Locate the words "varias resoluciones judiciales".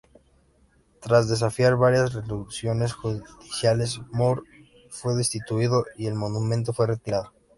1.75-3.99